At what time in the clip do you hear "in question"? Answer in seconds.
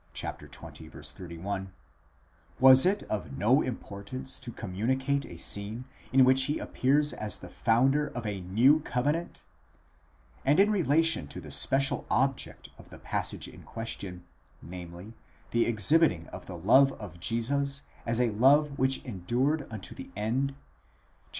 13.47-14.23